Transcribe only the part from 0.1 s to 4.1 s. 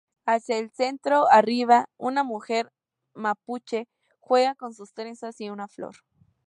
Hacia el centro, arriba, una mujer mapuche